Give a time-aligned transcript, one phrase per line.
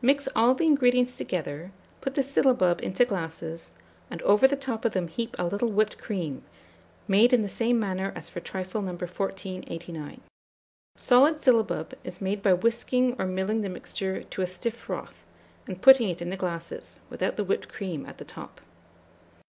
[0.00, 3.74] Mix all the ingredients together, put the syllabub into glasses,
[4.08, 6.44] and over the top of them heap a little whipped cream,
[7.08, 8.92] made in the same manner as for trifle No.
[8.92, 10.20] 1489.
[10.96, 15.24] Solid syllabub is made by whisking or milling the mixture to a stiff froth,
[15.66, 18.60] and putting it in the glasses, without the whipped cream at the top.